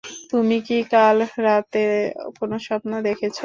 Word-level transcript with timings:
তুমি 0.31 0.55
কি 0.67 0.77
কাল 0.91 1.17
রাতে 1.39 1.79
কোনো 2.39 2.55
স্বপ্ন 2.67 2.91
দেখেছ? 3.07 3.37